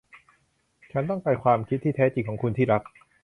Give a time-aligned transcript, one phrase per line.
[0.91, 2.81] ฉันต้องการรู้ความคิดที่แท้จริงของคุณ ที่รัก